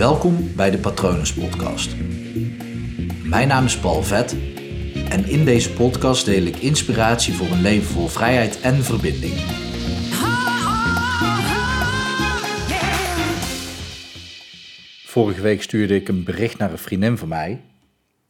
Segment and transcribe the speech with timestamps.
[0.00, 1.96] Welkom bij de Patronus Podcast.
[3.24, 4.36] Mijn naam is Paul Vet
[5.08, 9.34] en in deze podcast deel ik inspiratie voor een leven vol vrijheid en verbinding.
[15.04, 17.60] Vorige week stuurde ik een bericht naar een vriendin van mij.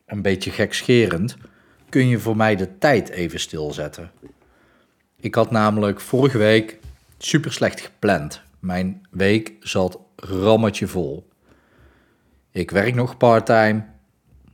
[0.07, 1.37] Een beetje gekscherend.
[1.89, 4.11] Kun je voor mij de tijd even stilzetten?
[5.21, 6.79] Ik had namelijk vorige week
[7.19, 8.43] super slecht gepland.
[8.59, 11.30] Mijn week zat rammetje vol.
[12.53, 13.85] Ik werk nog part-time.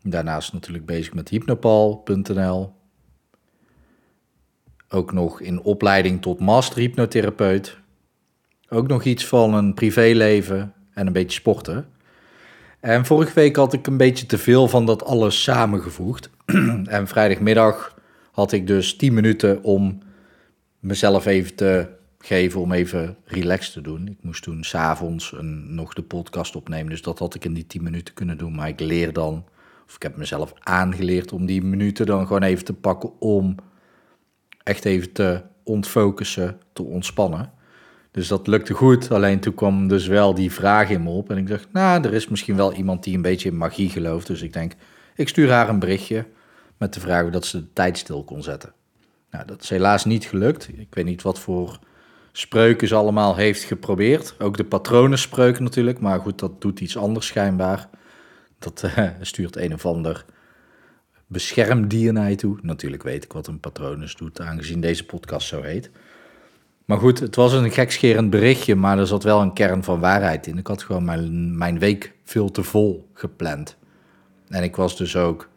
[0.03, 2.73] Daarnaast natuurlijk bezig met hypnopal.nl.
[4.89, 7.79] Ook nog in opleiding tot master hypnotherapeut.
[8.69, 11.87] Ook nog iets van een privéleven en een beetje sporten.
[12.81, 16.31] En vorige week had ik een beetje te veel van dat alles samengevoegd.
[16.85, 17.95] en vrijdagmiddag
[18.33, 19.99] had ik dus 10 minuten om
[20.81, 21.89] mezelf even te
[22.27, 24.09] geven om even relaxed te doen.
[24.09, 25.35] Ik moest toen s'avonds
[25.67, 28.55] nog de podcast opnemen, dus dat had ik in die 10 minuten kunnen doen.
[28.55, 29.45] Maar ik leer dan,
[29.87, 33.55] of ik heb mezelf aangeleerd om die minuten dan gewoon even te pakken om
[34.63, 37.53] echt even te ontfocussen, te ontspannen.
[38.11, 41.31] Dus dat lukte goed, alleen toen kwam dus wel die vraag in me op.
[41.31, 44.27] En ik dacht, nou, er is misschien wel iemand die een beetje in magie gelooft.
[44.27, 44.73] Dus ik denk,
[45.15, 46.27] ik stuur haar een berichtje
[46.77, 48.73] met de vraag dat ze de tijd stil kon zetten.
[49.31, 50.69] Nou, dat is helaas niet gelukt.
[50.77, 51.79] Ik weet niet wat voor
[52.39, 54.35] spreuken allemaal heeft geprobeerd.
[54.39, 57.89] Ook de patronenspreuken natuurlijk, maar goed, dat doet iets anders schijnbaar.
[58.59, 60.25] Dat uh, stuurt een of ander
[61.27, 62.59] beschermdier naar je toe.
[62.63, 65.91] Natuurlijk weet ik wat een patronus doet, aangezien deze podcast zo heet.
[66.85, 70.47] Maar goed, het was een gekscherend berichtje, maar er zat wel een kern van waarheid
[70.47, 70.59] in.
[70.59, 73.77] Ik had gewoon mijn, mijn week veel te vol gepland.
[74.49, 75.49] En ik was dus ook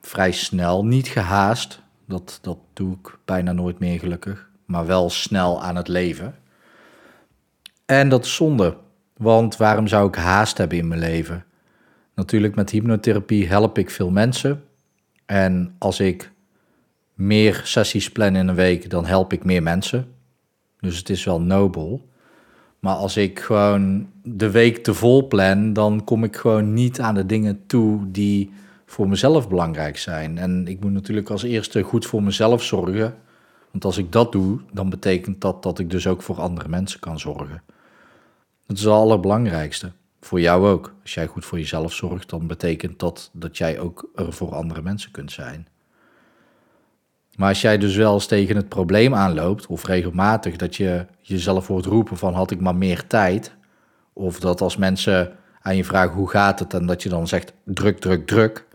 [0.00, 1.82] vrij snel, niet gehaast.
[2.06, 4.48] Dat, dat doe ik bijna nooit meer gelukkig.
[4.68, 6.34] Maar wel snel aan het leven.
[7.86, 8.76] En dat is zonde.
[9.16, 11.44] Want waarom zou ik haast hebben in mijn leven?
[12.14, 14.64] Natuurlijk met hypnotherapie help ik veel mensen.
[15.26, 16.32] En als ik
[17.14, 20.14] meer sessies plan in een week, dan help ik meer mensen.
[20.80, 22.08] Dus het is wel nobel.
[22.78, 27.14] Maar als ik gewoon de week te vol plan, dan kom ik gewoon niet aan
[27.14, 28.52] de dingen toe die
[28.86, 30.38] voor mezelf belangrijk zijn.
[30.38, 33.14] En ik moet natuurlijk als eerste goed voor mezelf zorgen.
[33.70, 37.00] Want als ik dat doe, dan betekent dat dat ik dus ook voor andere mensen
[37.00, 37.62] kan zorgen.
[38.66, 39.92] Dat is het allerbelangrijkste.
[40.20, 40.94] Voor jou ook.
[41.02, 44.82] Als jij goed voor jezelf zorgt, dan betekent dat dat jij ook er voor andere
[44.82, 45.68] mensen kunt zijn.
[47.36, 51.66] Maar als jij dus wel eens tegen het probleem aanloopt, of regelmatig dat je jezelf
[51.66, 53.54] hoort roepen van had ik maar meer tijd,
[54.12, 57.52] of dat als mensen aan je vragen hoe gaat het en dat je dan zegt
[57.64, 58.66] druk, druk, druk.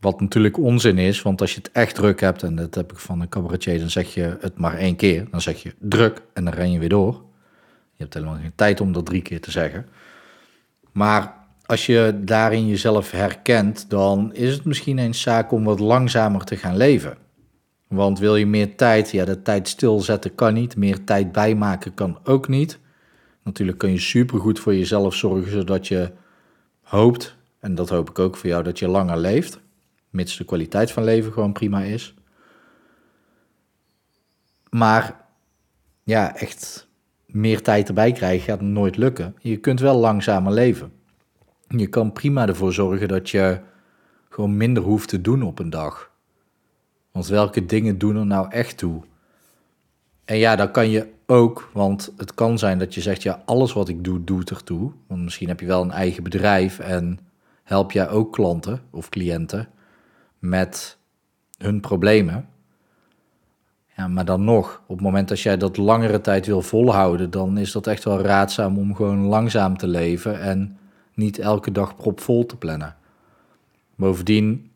[0.00, 2.98] Wat natuurlijk onzin is, want als je het echt druk hebt, en dat heb ik
[2.98, 5.26] van een cabaretier, dan zeg je het maar één keer.
[5.30, 7.12] Dan zeg je druk en dan ren je weer door.
[7.92, 9.86] Je hebt helemaal geen tijd om dat drie keer te zeggen.
[10.92, 11.34] Maar
[11.66, 16.56] als je daarin jezelf herkent, dan is het misschien eens zaak om wat langzamer te
[16.56, 17.16] gaan leven.
[17.88, 20.76] Want wil je meer tijd, ja, de tijd stilzetten kan niet.
[20.76, 22.78] Meer tijd bijmaken kan ook niet.
[23.42, 26.10] Natuurlijk kun je supergoed voor jezelf zorgen, zodat je
[26.82, 29.60] hoopt, en dat hoop ik ook voor jou, dat je langer leeft.
[30.10, 32.14] Mits de kwaliteit van leven gewoon prima is.
[34.70, 35.26] Maar
[36.02, 36.88] ja, echt
[37.26, 39.36] meer tijd erbij krijgen gaat nooit lukken.
[39.38, 40.92] Je kunt wel langzamer leven.
[41.68, 43.60] Je kan prima ervoor zorgen dat je
[44.28, 46.10] gewoon minder hoeft te doen op een dag.
[47.12, 49.02] Want welke dingen doen er nou echt toe?
[50.24, 53.72] En ja, dan kan je ook, want het kan zijn dat je zegt, ja, alles
[53.72, 54.92] wat ik doe, doet ertoe.
[55.06, 57.18] Want misschien heb je wel een eigen bedrijf en
[57.62, 59.68] help jij ook klanten of cliënten
[60.38, 60.98] met
[61.58, 62.48] hun problemen.
[63.96, 67.58] Ja, maar dan nog, op het moment dat jij dat langere tijd wil volhouden, dan
[67.58, 70.78] is dat echt wel raadzaam om gewoon langzaam te leven en
[71.14, 72.96] niet elke dag propvol te plannen.
[73.94, 74.70] Bovendien,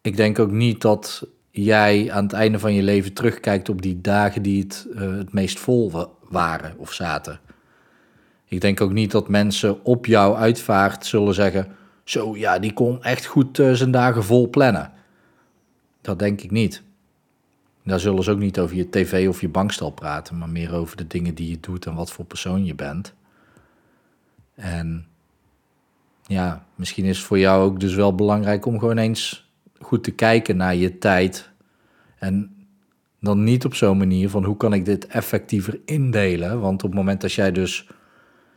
[0.00, 4.00] ik denk ook niet dat jij aan het einde van je leven terugkijkt op die
[4.00, 5.92] dagen die het uh, het meest vol
[6.28, 7.40] waren of zaten.
[8.44, 11.76] Ik denk ook niet dat mensen op jouw uitvaart zullen zeggen:
[12.12, 14.92] Zo ja, die kon echt goed uh, zijn dagen vol plannen.
[16.00, 16.82] Dat denk ik niet.
[17.84, 20.96] Daar zullen ze ook niet over je tv of je bankstel praten, maar meer over
[20.96, 23.14] de dingen die je doet en wat voor persoon je bent.
[24.54, 25.06] En
[26.22, 29.50] ja, misschien is het voor jou ook dus wel belangrijk om gewoon eens
[29.80, 31.50] goed te kijken naar je tijd.
[32.18, 32.66] En
[33.20, 36.60] dan niet op zo'n manier van hoe kan ik dit effectiever indelen.
[36.60, 37.88] Want op het moment dat jij dus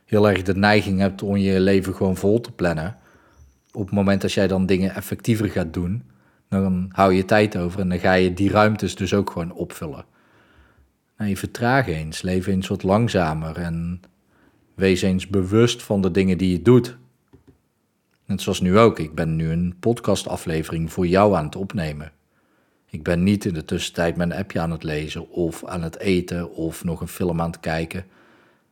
[0.06, 3.04] heel erg de neiging hebt om je leven gewoon vol te plannen.
[3.76, 6.04] Op het moment dat jij dan dingen effectiever gaat doen,
[6.50, 10.06] dan hou je tijd over en dan ga je die ruimtes dus ook gewoon opvullen.
[11.18, 14.02] Nou, je vertraag eens, leef eens wat langzamer en
[14.76, 16.98] wees eens bewust van de dingen die je doet.
[18.26, 19.00] Net zoals nu ook.
[19.00, 22.12] Ik ben nu een podcastaflevering voor jou aan het opnemen.
[22.90, 26.52] Ik ben niet in de tussentijd mijn appje aan het lezen of aan het eten
[26.52, 28.06] of nog een film aan het kijken.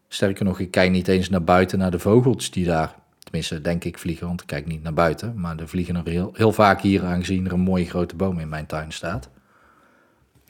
[0.07, 3.83] Sterker nog, ik kijk niet eens naar buiten naar de vogels die daar, tenminste denk
[3.83, 5.39] ik, vliegen, want ik kijk niet naar buiten.
[5.39, 8.49] Maar er vliegen er heel, heel vaak hier aangezien er een mooie grote boom in
[8.49, 9.29] mijn tuin staat.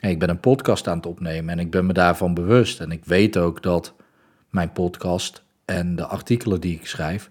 [0.00, 2.80] ik ben een podcast aan het opnemen en ik ben me daarvan bewust.
[2.80, 3.94] En ik weet ook dat
[4.50, 7.30] mijn podcast en de artikelen die ik schrijf,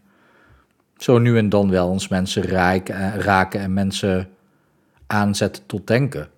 [0.98, 4.30] zo nu en dan wel eens mensen raken, raken en mensen
[5.08, 6.30] aanzetten tot denken.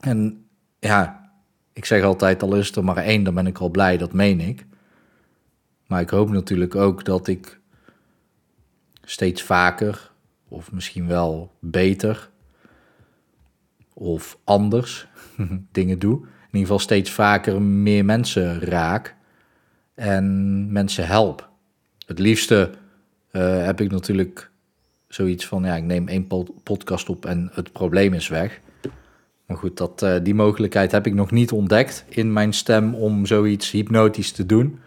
[0.00, 0.46] En
[0.78, 1.30] ja,
[1.72, 4.40] ik zeg altijd, al is er maar één, dan ben ik al blij, dat meen
[4.40, 4.66] ik.
[5.86, 7.60] Maar ik hoop natuurlijk ook dat ik
[9.04, 10.10] steeds vaker,
[10.48, 12.30] of misschien wel beter,
[13.92, 15.06] of anders
[15.72, 16.16] dingen doe.
[16.16, 19.16] In ieder geval steeds vaker meer mensen raak
[19.94, 21.48] en mensen help.
[22.06, 22.70] Het liefste
[23.32, 24.50] uh, heb ik natuurlijk
[25.08, 26.26] zoiets van, ja, ik neem één
[26.62, 28.60] podcast op en het probleem is weg.
[29.46, 33.26] Maar goed, dat, uh, die mogelijkheid heb ik nog niet ontdekt in mijn stem om
[33.26, 34.78] zoiets hypnotisch te doen.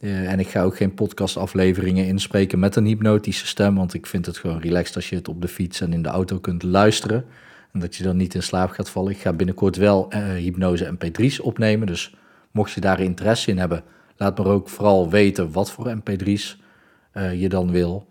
[0.00, 4.26] Uh, en ik ga ook geen podcastafleveringen inspreken met een hypnotische stem, want ik vind
[4.26, 7.24] het gewoon relaxed als je het op de fiets en in de auto kunt luisteren.
[7.72, 9.12] En dat je dan niet in slaap gaat vallen.
[9.12, 12.14] Ik ga binnenkort wel uh, hypnose mp3's opnemen, dus
[12.50, 13.82] mocht je daar interesse in hebben,
[14.16, 16.58] laat me ook vooral weten wat voor mp3's
[17.12, 18.06] je dan wil.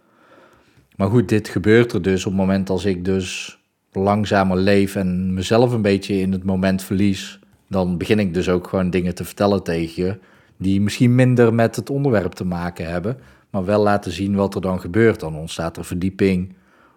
[0.95, 3.59] Maar goed, dit gebeurt er dus op het moment als ik dus
[3.91, 7.39] langzamer leef en mezelf een beetje in het moment verlies.
[7.69, 10.17] Dan begin ik dus ook gewoon dingen te vertellen tegen je
[10.59, 13.17] die misschien minder met het onderwerp te maken hebben,
[13.49, 15.19] maar wel laten zien wat er dan gebeurt.
[15.19, 16.53] Dan ontstaat er verdieping,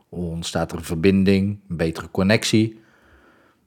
[0.09, 2.81] ontstaat er verbinding, een betere connectie.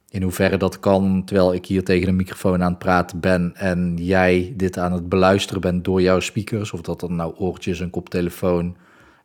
[0.09, 3.97] In hoeverre dat kan, terwijl ik hier tegen een microfoon aan het praten ben en
[3.97, 7.89] jij dit aan het beluisteren bent door jouw speakers, of dat dan nou oortjes, een
[7.89, 8.75] koptelefoon,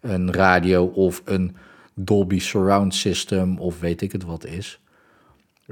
[0.01, 1.57] een radio of een
[1.95, 4.81] Dolby Surround System of weet ik het wat is.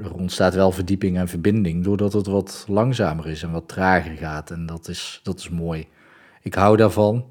[0.03, 4.51] Er ontstaat wel verdieping en verbinding doordat het wat langzamer is en wat trager gaat.
[4.51, 5.87] En dat is, dat is mooi.
[6.41, 7.25] Ik hou daarvan.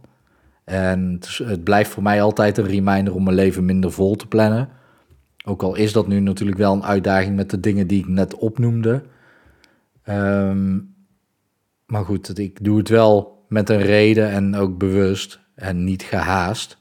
[0.65, 4.69] En het, blijft voor mij altijd een reminder om mijn leven minder vol te plannen.
[5.45, 8.35] Ook al is dat nu natuurlijk wel een uitdaging met de dingen die ik net
[8.35, 9.03] opnoemde.
[10.09, 10.95] Um,
[11.87, 16.79] maar goed, ik doe het wel met een reden en ook bewust en niet gehaast.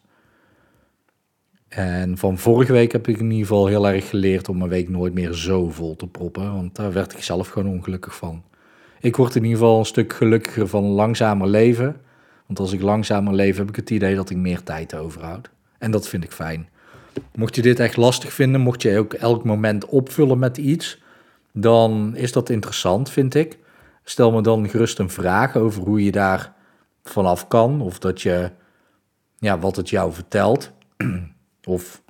[1.68, 4.90] En van vorige week heb ik in ieder geval heel erg geleerd om mijn week
[4.90, 6.54] nooit meer zo vol te proppen.
[6.54, 8.44] Want daar werd ik zelf gewoon ongelukkig van.
[9.00, 12.02] Ik word in ieder geval een stuk gelukkiger van langzamer leven.
[12.46, 15.50] Want als ik langzamer leef, heb ik het idee dat ik meer tijd overhoud.
[15.78, 16.70] En dat vind ik fijn.
[17.36, 21.02] Mocht je dit echt lastig vinden, mocht je ook elk moment opvullen met iets,
[21.54, 23.58] dan is dat interessant, vind ik.
[24.04, 26.54] Stel me dan gerust een vraag over hoe je daar
[27.04, 27.82] vanaf kan.
[27.82, 28.52] Of dat je,
[29.38, 30.72] ja, wat het jou vertelt.
[31.68, 32.02] Of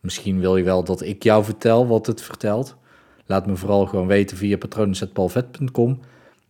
[0.00, 2.76] misschien wil je wel dat ik jou vertel wat het vertelt.
[3.26, 6.00] Laat me vooral gewoon weten via patronen.palvet.com.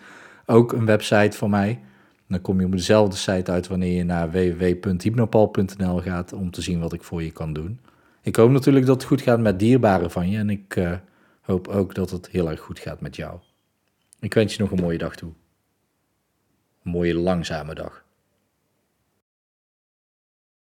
[0.45, 1.79] ook een website van mij.
[2.27, 6.79] Dan kom je op dezelfde site uit wanneer je naar www.hypnopal.nl gaat om te zien
[6.79, 7.79] wat ik voor je kan doen.
[8.21, 10.91] Ik hoop natuurlijk dat het goed gaat met dierbaren van je en ik uh,
[11.41, 13.39] hoop ook dat het heel erg goed gaat met jou.
[14.19, 15.31] Ik wens je nog een mooie dag toe
[16.83, 18.08] mooie langzame dag.